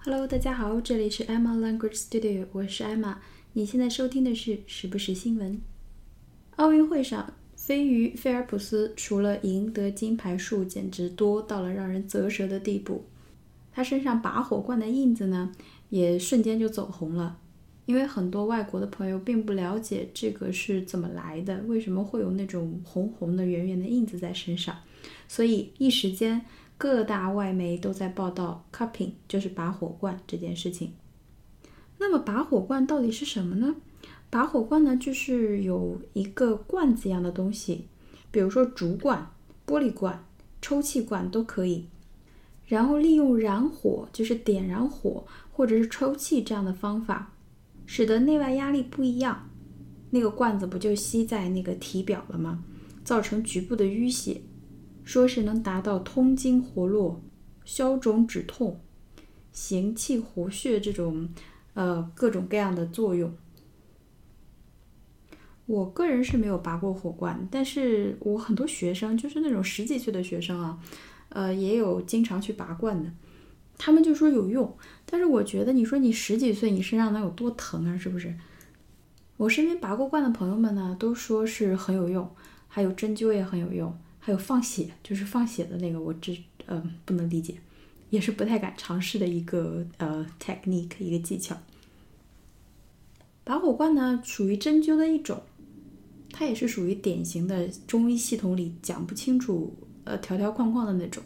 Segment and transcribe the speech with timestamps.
[0.00, 3.16] Hello，大家好，这里是 Emma Language Studio，我是 Emma。
[3.54, 5.60] 你现在收听的是时不时新闻。
[6.54, 13.06] 奥运会上，飞鱼菲尔普斯除了赢得金牌数简直多到了让人啧舌的地步，
[13.72, 15.52] 他身上拔火罐的印子呢，
[15.88, 17.36] 也瞬间就走红了。
[17.84, 24.76] 因为很多外国的朋友并不了解这个是怎么来的，为什么会有那种红红的圆圆的印子在身上，
[25.26, 26.42] 所以一时间
[26.78, 30.94] 各大外媒都在报道 cupping，就是拔火罐这件事情。
[31.98, 33.74] 那么拔火罐到底是什么呢？
[34.30, 37.88] 拔火罐呢，就是有一个罐子一样的东西，
[38.30, 39.30] 比如说竹罐、
[39.66, 40.24] 玻璃罐、
[40.62, 41.88] 抽气罐都可以，
[42.66, 47.32] 然后利用燃火，就是点燃火或者是抽气这样的方法。
[47.86, 49.48] 使得内外压力不一样，
[50.10, 52.62] 那个罐子不就吸在那个体表了吗？
[53.02, 54.42] 造成局部的淤血，
[55.08, 57.22] 说是能达到通经活络、
[57.64, 58.78] 消肿止痛、
[59.50, 61.30] 行气活血这种
[61.72, 63.34] 呃各种各样的作用。
[65.64, 70.78] 我个人是没有拔过火罐，但是我很多学生就是那种十几岁的学生啊，
[71.30, 73.10] 呃，也有经常去拔罐的。
[73.78, 77.96] 他们就说有用，但是我觉得，你说你十几岁，你身上能有多疼啊？
[77.96, 78.34] 是不是？
[79.38, 82.30] 我身边拔过罐的朋友们呢，都说是很有用，
[82.66, 87.54] 还有针灸也很有用，还有放血，就是放血的那个，我只呃不能理解，
[88.10, 91.56] 也是不太敢尝试的一个呃 technique 一个技巧。
[93.42, 95.40] 拔火罐呢，属于针灸的一种，
[96.30, 101.22] 它也是属于典型的中医系统里讲不清楚呃条条框框的那种。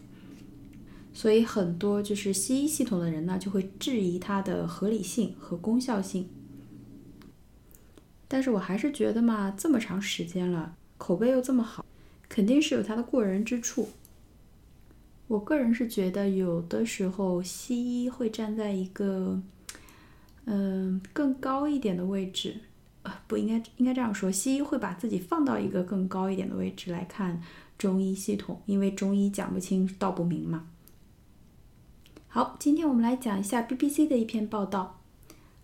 [1.13, 6.29] 所以很多就是西医系统的人呢，就会质疑它的合理性和功效性。
[8.29, 11.82] 但是我还是觉得嘛，这么长时间了，口碑又这么好，
[12.33, 13.91] 肯定是有它的过人之处。
[15.27, 19.39] 我个人是觉得，有的时候西医会站在一个，
[20.47, 22.57] 嗯，更高一点的位置，
[23.03, 27.43] 呃，不应该应该这样说，西医会把自己放到一个更高一点的位置来看
[27.77, 30.67] 中医系统，因为中医讲不清道不明嘛。
[32.29, 35.01] 好，今天我们来讲一下 BBC 的一篇报道。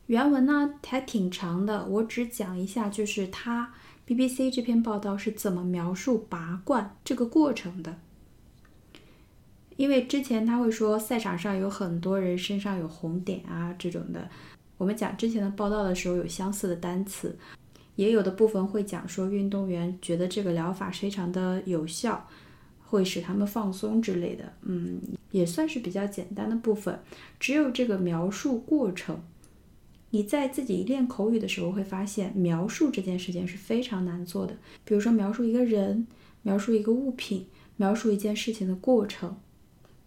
[0.05, 3.73] 原文呢还挺长的，我只讲一下，就是它
[4.09, 7.95] BBC 这篇报道是怎么描述拔罐这个过程的。
[9.77, 14.27] 因为之前他会说赛场上有很多人身上有红点啊这种的，
[14.79, 17.39] 我们讲之前的报道的时候有相似的单词，
[17.97, 22.27] 也有的部分会讲说运动员觉得这个疗法非常的有效。
[22.91, 24.99] 会使他们放松之类的，嗯，
[25.31, 26.99] 也算是比较简单的部分。
[27.39, 29.23] 只有这个描述过程，
[30.11, 34.57] 你在自己练口语的时候会发现，描述这件事情是非常难做的。
[34.85, 36.07] 比如说，描述一个人，
[36.43, 37.47] 描述一个物品，
[37.77, 39.37] 描述一件事情的过程，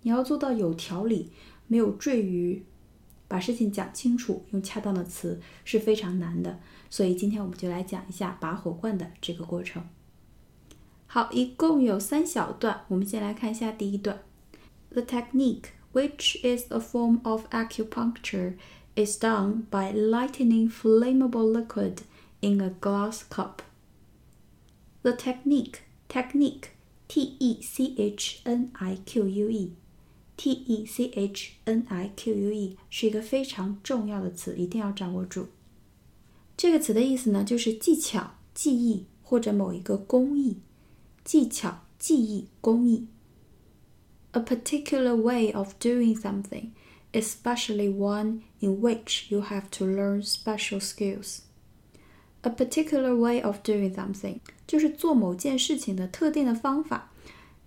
[0.01, 1.31] 你要做到有条理，
[1.67, 2.63] 没有赘余，
[3.27, 6.59] 把事情讲清楚，用恰当的词是非常难的。
[6.89, 9.87] 所以今天我们就来讲一下拔火罐的这个过程。
[11.05, 14.23] 好，一共有三小段，我们先来看一下第一段。
[14.89, 18.55] The technique, which is a form of acupuncture,
[18.94, 22.02] is done by lightening flammable liquid
[22.40, 23.62] in a glass cup.
[25.02, 26.70] The technique, technique,
[27.08, 29.72] T E C H N I Q U E,
[30.36, 35.48] T E C H N I Q U E 是一个非常重要的词，一定要掌握住。
[36.56, 40.58] 这个词的意思呢，就是技巧、技艺或者某一个工艺。
[41.24, 43.06] 技巧、技艺、工艺。
[44.32, 46.70] A particular way of doing something,
[47.12, 51.40] especially one in which you have to learn special skills.
[52.42, 57.10] A particular way of doing something 就是做某件事情的特定的方法，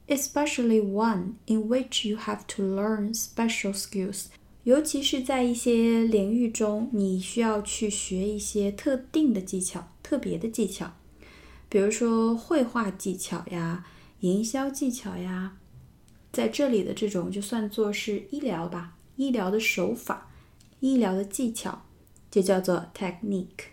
[0.07, 4.25] especially one in which you have to learn special skills，
[4.63, 10.93] 尤其是在一些领域中，你需要去学一些特定的技巧、特别的技巧。
[11.67, 13.85] 比如说绘画技巧呀、
[14.21, 15.57] 营销技巧呀，
[16.31, 20.30] 在这里的这种就算作是医疗吧， 医疗的手法、
[20.80, 21.82] 医疗的技巧，
[22.30, 23.72] 就叫做 technique。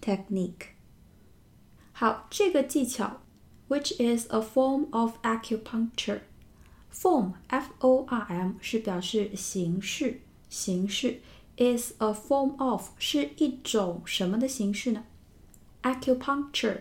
[0.00, 0.68] technique。
[1.92, 3.20] 好，这个技巧
[3.68, 6.20] ，which is a form of acupuncture。
[6.92, 11.20] form f o r m 是表示形式、形式
[11.56, 15.04] ，is a form of 是一种什么的形式呢
[15.82, 16.80] acupuncture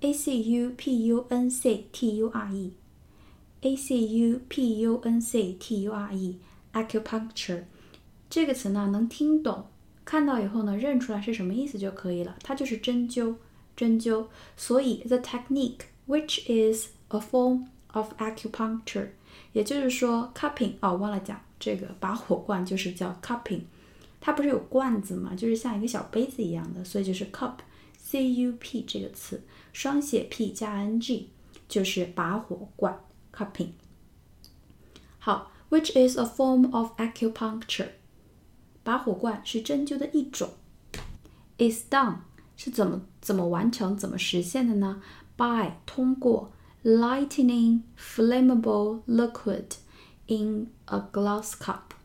[0.00, 2.72] a c u p u n c t u r e
[3.60, 6.40] a c u p u n c t u r e
[6.72, 7.64] Acupuncture
[8.28, 9.66] 这个词呢能听懂，
[10.04, 12.36] 看到以后呢认出来是什么意思就可以了。
[12.42, 13.34] 它就是针灸，
[13.76, 14.26] 针灸。
[14.56, 19.08] 所以 the technique which is a form of acupuncture，
[19.52, 23.62] 也就是说 cupping 哦忘了讲这个拔火罐就是叫 cupping，
[24.20, 31.30] 它不是有罐子嘛，就是像一个小杯子一样的，所以就是 cup，c u p 这个词，双写 p 加 n g，
[31.68, 32.96] 就是拔火罐
[33.34, 33.70] cupping。
[35.18, 37.89] 好 ，which is a form of acupuncture，
[38.83, 40.49] 拔火罐是针灸的一种。
[41.57, 42.17] is done
[42.57, 45.01] 是怎么怎么完成、怎么实现的呢？
[45.37, 46.51] by 通过
[46.83, 49.77] lightening flammable liquid
[50.27, 51.95] in a glass cup，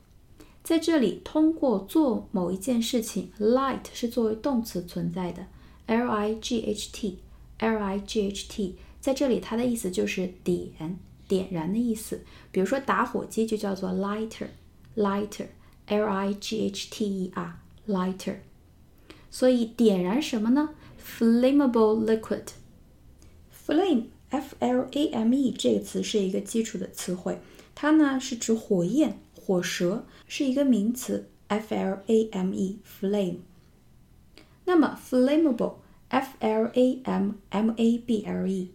[0.63, 5.47] 在这里通过做某一件事情，light 是作为动词存在的，
[5.87, 12.22] l i g h t，l i g h t，在这里它的意思就是点、 点燃的意思。
[12.52, 18.38] 比如说打火机就叫做 lighter，lighter，l i g h t e r，lighter。
[19.30, 20.70] 所以点燃什么呢
[21.04, 27.40] ？flammable liquid，flame f l a m e 这个词是一个基础的词汇，
[27.76, 33.38] 它呢是指火焰、火舌，是一个名词 f l a m e flame。
[34.66, 35.76] 那么 flammable
[36.08, 38.72] f l a m m a b l e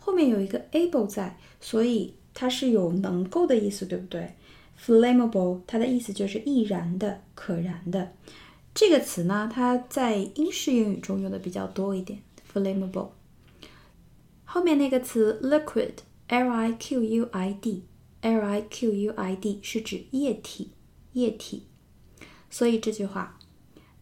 [0.00, 4.34] 后面有一个 able 在，所以它是有能够的意思，对不对？
[4.78, 8.12] flammable 它的意思就是易燃的、可燃的。
[8.74, 12.20] 这个词呢，它在英式英语中用的比较多一点，
[12.52, 13.08] flammable。
[14.44, 20.70] 后面那个词 liquid，l i q u i d，l i q u i d 是指液体，
[21.14, 21.64] 液体。
[22.50, 23.38] 所以这句话，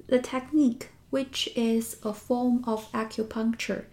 [0.07, 3.85] the technique which is a form of acupuncture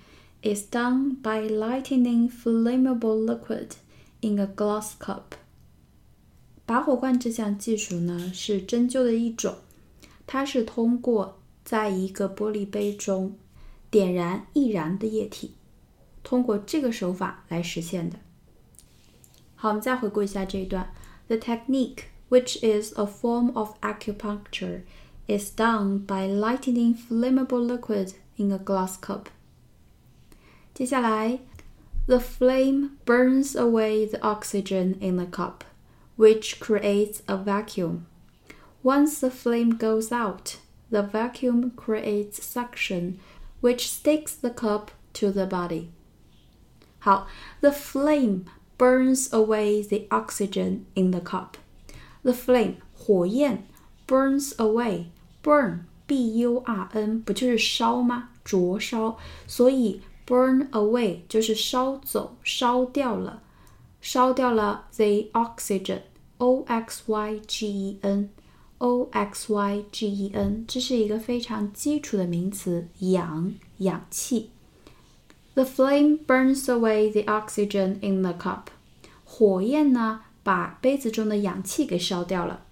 [0.45, 3.75] is done by lightening flammable liquid
[4.21, 5.35] in a glass cup。
[6.65, 9.55] 拔火罐这项技术呢，是针灸的一种。
[10.25, 13.35] 它是通过在一个玻璃杯中
[13.89, 15.55] 点燃易燃的液体，
[16.23, 18.17] 通过这个手法来实现的。
[19.55, 20.93] 好，我们再回顾一下这一段：
[21.27, 24.83] The technique, which is a form of acupuncture,
[25.27, 29.25] is done by lightening flammable liquid in a glass cup.
[30.75, 31.39] 接下来，
[32.07, 35.63] The flame burns away the oxygen in the cup,
[36.17, 38.05] which creates a vacuum.
[38.83, 40.57] Once the flame goes out,
[40.89, 43.19] the vacuum creates suction,
[43.61, 45.89] which sticks the cup to the body.
[46.99, 47.27] 好，
[47.61, 48.45] the flame
[48.77, 51.57] burns away the oxygen in the cup.
[52.23, 53.63] The flame 火焰
[54.07, 55.05] burns away
[55.43, 58.29] burn b u r n 不就是烧吗？
[58.43, 59.17] 灼烧，
[59.47, 63.41] 所以 burn away 就是烧走、烧掉了，
[64.01, 66.01] 烧掉了 the oxygen
[66.37, 74.49] o x y g e n。O X Y G E N，这是一个非常基础的名词，氧，氧气。
[75.53, 78.69] The flame burns away the oxygen in the cup。
[79.23, 82.65] 火焰呢，把杯子中的氧气给烧掉了，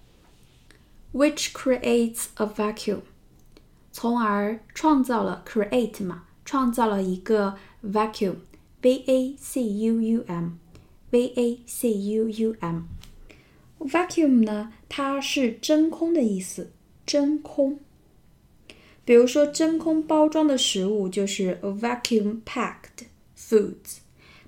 [1.12, 3.02] which creates a vacuum，
[3.92, 12.83] 从而创造了 create 嘛， 创造了一个 vacuum，V A C U U M，V A C U U M。
[13.79, 16.71] vacuum 呢，它是真空的意思，
[17.05, 17.79] 真空。
[19.03, 23.07] 比如说，真空包装的食物就是 vacuum packed
[23.37, 23.97] foods。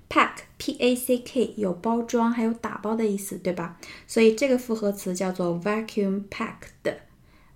[0.08, 3.78] pack p a c k 有包装还有打包的意思，对吧？
[4.06, 6.96] 所以这个复合词叫做 vacuum packed。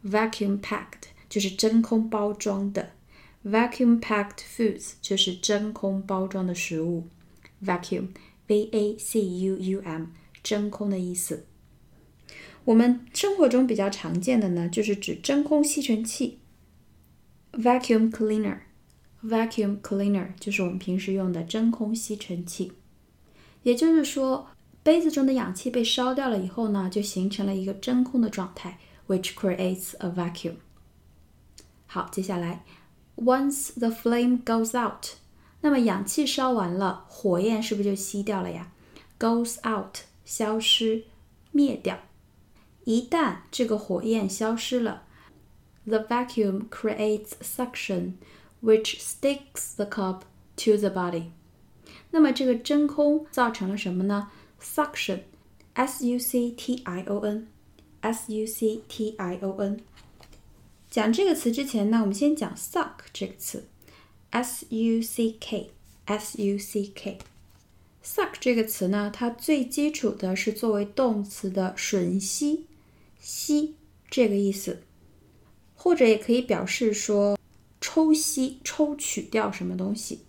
[0.05, 2.91] vacuum packed 就是真空包装的
[3.45, 7.09] ，vacuum packed foods 就是真空包装的食物。
[7.65, 8.09] vacuum
[8.47, 10.07] v a c u u m
[10.43, 11.47] 真空的意思。
[12.65, 16.39] 我们生活中比较常见的呢，就是指真空吸尘器
[17.53, 18.59] ，vacuum cleaner。
[19.25, 22.73] vacuum cleaner 就是我们平时用的真空吸尘器。
[23.63, 24.49] 也就是说，
[24.83, 30.57] 杯子中的氧气被烧掉了以后呢，就形成了一个真空的状态，which creates a vacuum。
[31.87, 32.65] 好，接下来
[33.16, 35.16] ，once the flame goes out，
[35.62, 38.72] 那么氧气烧完了，火焰是不是就熄掉了呀？
[39.20, 41.04] goes out，消失，
[41.52, 42.00] 灭掉。
[42.84, 45.04] 一旦这个火焰消失了，
[45.86, 48.14] the vacuum creates suction,
[48.64, 50.22] which sticks the cup
[50.56, 51.32] to the body。
[52.12, 54.30] 那么这个真空造成了什么呢？
[54.62, 59.82] suction，s u c t i o n，s u c t i o n。
[60.93, 63.67] 讲这个词之前呢，我们先讲 suck 这个词
[64.29, 67.17] ，s u c k，s u c k。
[68.05, 72.67] suck 这个词呢，它最基础的是作为动词的吮吸。
[73.19, 73.75] 吸
[74.11, 74.83] 这个意思，
[75.75, 77.39] 或者也可以表示说
[77.81, 80.21] 抽吸、抽取掉什么东西，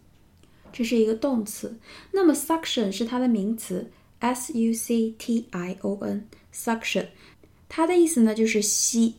[0.72, 1.78] 这是一个动词。
[2.12, 6.26] 那么 suction 是它的名词，s u c t i o n。
[6.56, 7.08] suction，
[7.68, 9.16] 它的意思呢就是吸、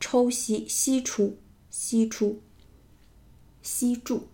[0.00, 1.38] 抽吸、吸出、
[1.68, 2.42] 吸出、
[3.62, 4.28] 吸住。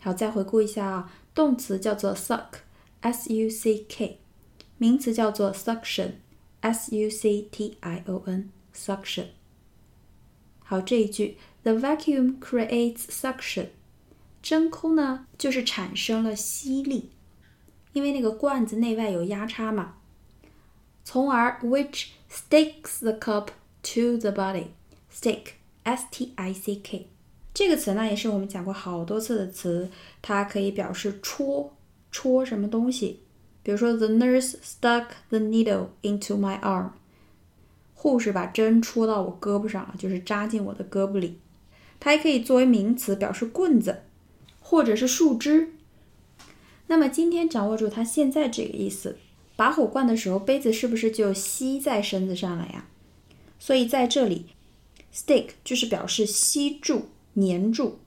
[0.00, 4.20] 好，再回顾一下啊，动词叫做 suck，s u c k，
[4.78, 9.26] 名词叫做 suction，s u c t i o n，suction。
[10.60, 13.68] 好，这一句，the vacuum creates suction，
[14.40, 17.10] 真空呢就是产生了吸力，
[17.92, 19.98] 因为那个罐子内外有压差嘛，
[21.04, 23.48] 从而 which sticks the cup
[23.82, 27.08] to the body，stick，s t i c k。
[27.54, 29.90] 这个词呢，也是我们讲过好多次的词，
[30.22, 31.72] 它可以表示戳
[32.10, 33.20] 戳什么东西。
[33.62, 36.90] 比如说，The nurse stuck the needle into my arm。
[37.94, 41.38] 护士把针戳到我胳膊上了，就是扎进我的胳膊里。
[42.00, 44.02] 它还可以作为名词表示棍子，
[44.58, 45.74] 或者是树枝。
[46.88, 49.18] 那么今天掌握住它现在这个意思，
[49.54, 52.86] 拔火罐的时候，杯子是不是就吸在身子上了呀？
[53.64, 54.46] 所以在这里
[55.14, 57.10] ，stick 就是表示吸住。
[57.36, 58.00] 粘住、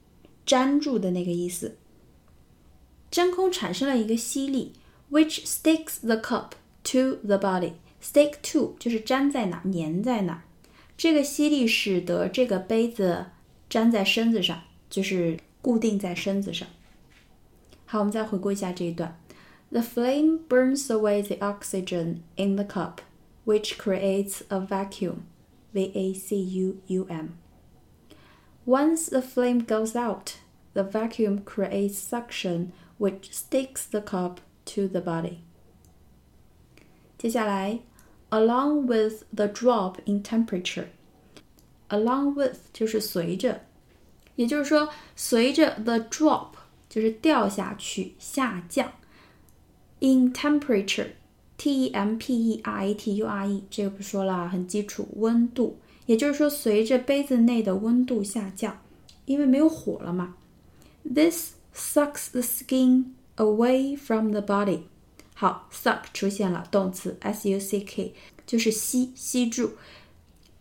[0.46, 1.78] 粘住的那个意思。
[3.10, 4.74] 真空产生了一个吸力
[5.10, 6.50] ，which sticks the cup
[6.84, 7.72] to the body。
[8.04, 10.44] stick to 就是粘在哪、粘在哪。
[10.98, 13.28] 这个吸力使得这个杯子
[13.70, 16.68] 粘在身子上，就是固定在身子上。
[17.86, 19.18] 好，我们再回顾一下这一段
[19.70, 22.98] ：The flame burns away the oxygen in the cup,
[23.46, 25.20] which creates a vacuum.
[25.75, 27.39] V A C U U M.
[28.67, 30.39] Once the flame goes out,
[30.75, 35.39] the vacuum creates suction which sticks the cup to the body.
[37.19, 37.81] 接下来，
[38.31, 43.63] along with the drop in temperature。along with 就是随着，
[44.37, 46.53] 也就是说，随着 the drop
[46.89, 48.93] 就是掉下去、下降。
[50.01, 50.33] in
[51.58, 55.78] Temperature，这个不说了，很基础，温度。
[56.06, 58.80] 也就是说，随着杯子内的温度下降，
[59.26, 60.36] 因为没有火了嘛。
[61.04, 63.06] This sucks the skin
[63.38, 64.82] away from the body。
[65.34, 68.14] 好，suck 出现了，动词 s u c k
[68.46, 69.72] 就是吸吸住。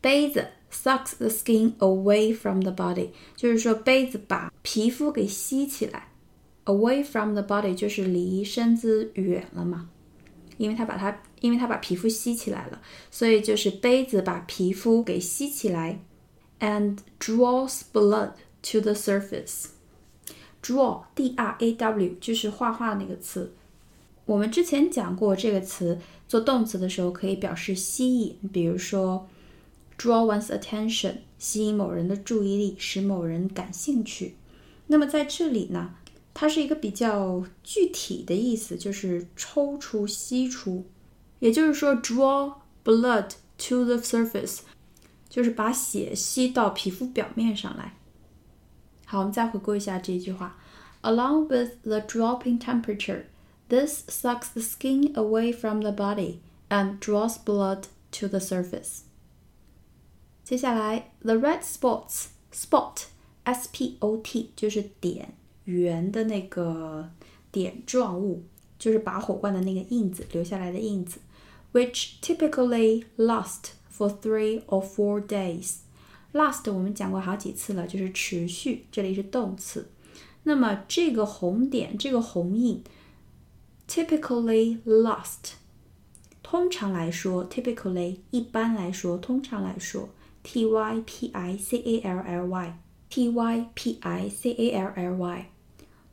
[0.01, 6.09] 杯子 sucks the skin away from the body，就是说杯子把皮肤给吸起来。
[6.65, 9.91] Away from the body 就是离身子远了嘛。
[10.57, 12.81] 因为它把它，因为它把皮肤吸起来了，
[13.11, 16.01] 所以就是杯子把皮肤给吸起来
[16.61, 18.33] ，and draws blood
[18.63, 19.67] to the surface。
[20.63, 23.53] draw，d r a w，就是画画那个词。
[24.27, 29.29] 我们之前讲过这个词做动词的时候可以表示吸引，比如说
[29.99, 34.37] draw one's attention，吸引某人的注意力，使某人感兴趣。
[34.87, 35.95] 那么在这里呢？
[36.34, 40.86] 它是一个比较具体的意思，就是抽出、吸出，
[41.40, 44.60] 也就是说，draw blood to the surface，
[45.28, 47.96] 就是把血吸到皮肤表面上来。
[49.06, 50.58] 好，我们再回顾一下这句话：
[51.02, 53.26] Along with the dropping temperature,
[53.68, 56.38] this sucks the skin away from the body
[56.70, 59.02] and draws blood to the surface。
[60.44, 65.34] 接下来，the red spots，spot，s p o t，就是点。
[65.65, 67.11] 圆的那个
[67.51, 68.43] 点状物，
[68.79, 71.21] 就是拔火罐的那个印子留下来的印子
[71.73, 75.77] ，which typically last for three or four days。
[76.33, 79.89] last 我们讲过好几次了，就是持续，这里是动词。
[80.43, 82.83] 那么这个红点，这个红印
[83.89, 85.53] ，typically last，
[86.43, 90.11] 通常来说，typically 一般来说，通常来说
[90.43, 95.17] ，t y p i c a l l y，t y p i c a l l
[95.17, 95.47] y。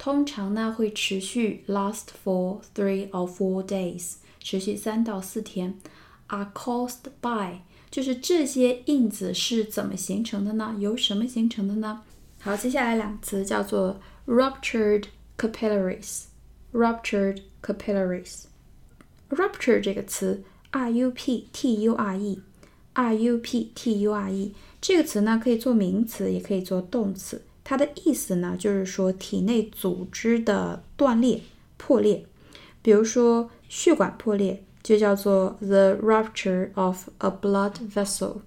[0.01, 5.75] 通常呢会持续 last for three or four days，持续三到四天。
[6.29, 7.59] Are caused by，
[7.91, 10.75] 就是这些印子是怎么形成的呢？
[10.79, 12.01] 由什么形成的呢？
[12.39, 15.03] 好，接下来两个词叫做 ruptured
[15.37, 16.23] capillaries。
[16.73, 18.45] ruptured capillaries。
[19.29, 27.43] rupture 这个词，r u p t u r e，r u p t u r e 这个词呢可以做名词，也可以做动词。
[27.71, 31.39] 它的意思呢，就是说体内组织的断裂、
[31.77, 32.25] 破裂。
[32.81, 38.41] 比如说血管破裂，就叫做 the rupture of a blood vessel。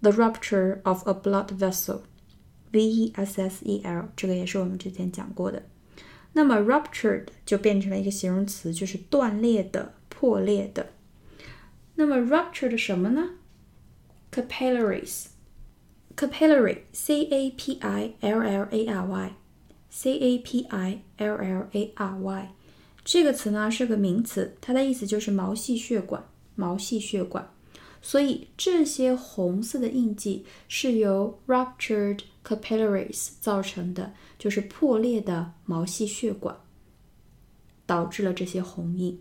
[0.00, 5.64] the rupture of a blood vessel，v e s s e l，这个也是我们之前讲过的。
[6.34, 10.90] 那么 ruptured 就变成了一个形容词，就是断裂的、破裂的。
[11.96, 13.30] 那么 ruptured 什么呢
[14.30, 15.30] ？capillaries。
[16.16, 19.36] Capillary c a p i l l a r y
[19.90, 22.54] c a p i l l a r y
[23.04, 26.26] 这个词呢是个名词，它的意思就是毛细血管。
[26.54, 27.50] 毛细血管。
[28.02, 36.56] 所以这些红色的印记是由 ruptured capillaries 造成的，就是破裂的毛细血管
[37.84, 39.20] 导致了这些红印。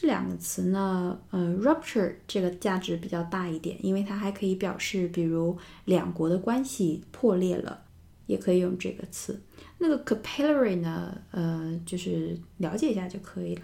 [0.00, 7.82] 这两个词呢，呃，rupture 这个价值比较大一点，因为它还可以表示，比如两国的关系破裂了，
[8.26, 9.42] 也可以用这个词。
[9.78, 13.62] 那个 capillary 呢，呃，就是了解一下就可以了。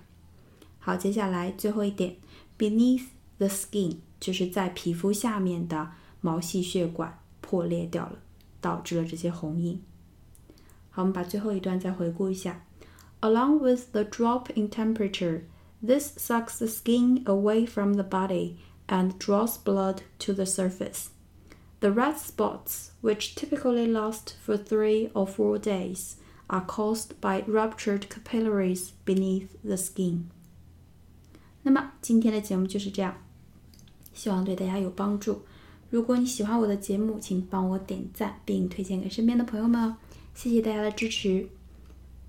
[0.81, 2.17] 好，接下来最后一点
[2.59, 3.05] ，beneath
[3.39, 3.99] the skin。
[4.19, 8.19] 就是在皮肤下面的毛细血管破裂掉了，
[8.61, 9.81] 导致了这些红印。
[10.91, 12.65] 好，我们把最后一段再回顾一下。
[13.21, 15.43] Along with the drop in temperature,
[15.84, 18.58] this sucks the skin away from the body
[18.88, 21.10] and draws blood to the surface.
[21.80, 26.16] The red spots, which typically last for three or four days,
[26.50, 30.26] are caused by ruptured capillaries beneath the skin.
[31.62, 33.16] 那么今天的节目就是这样。
[34.14, 35.44] 希望对大家有帮助。
[35.90, 39.96] 如果你喜欢我的节目，请帮我点赞并推荐给身边的朋友们哦。
[40.34, 41.48] 谢谢大家的支持。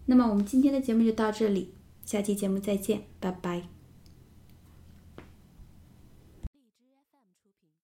[0.07, 1.73] 那么我们今天的节目就到这里，
[2.06, 3.75] 下期节目再见，拜拜。